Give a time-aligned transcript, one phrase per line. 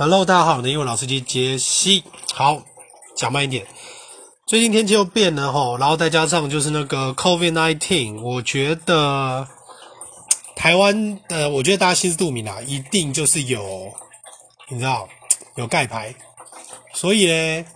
[0.00, 2.04] Hello，大家好，我的英文老司机杰西。
[2.32, 2.62] 好，
[3.16, 3.66] 讲慢一点。
[4.46, 9.48] 最近天气又变了吼，然后再加上就是那个 COVID-19，我觉得
[10.54, 13.92] 台湾呃，我觉得大家心知肚明啊，一定就是有，
[14.68, 15.08] 你知道
[15.56, 16.14] 有盖牌，
[16.94, 17.66] 所以呢，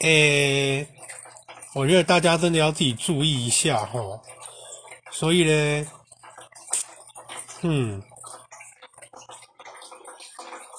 [0.00, 0.88] 诶，
[1.72, 4.20] 我觉得大家真的要自己注意一下吼。
[5.12, 5.86] 所以呢，
[7.60, 8.02] 嗯。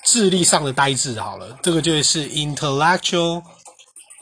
[0.03, 3.43] 智力上的呆滞，好了，这个就是 intellectual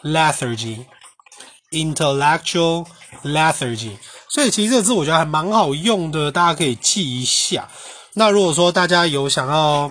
[0.04, 2.86] lethargy，intellectual
[3.24, 3.96] lethargy。
[4.28, 7.70] 所以其实这个字我觉得还蛮好用的，大家可以记一下。
[8.16, 9.90] 那如果说大家有想要，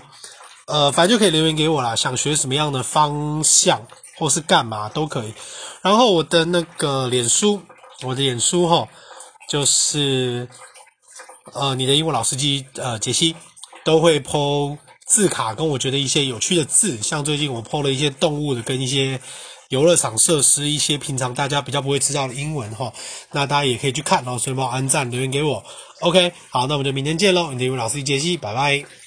[0.67, 3.81] 呃，反正就可以留言给我啦，想学什么样的方向
[4.19, 5.33] 或是干嘛都可以。
[5.81, 7.63] 然后我的那个脸书，
[8.03, 8.87] 我的脸书吼。
[9.49, 10.49] 就是，
[11.53, 13.35] 呃，你的英文老司机，呃，杰西
[13.85, 14.77] 都会 po
[15.07, 19.21] 字卡，跟我觉得一些有趣的字，像最近我 po 了一些动物的，跟一些
[19.69, 22.93] 游乐场设施，一些平常大家比较不会知道的英文哈，
[23.31, 25.65] 那大家也可以去看，然后顺便帮我按赞留言给我。
[26.01, 29.06] OK，好，那我们就明天见喽，你的英文老司机杰西，拜拜。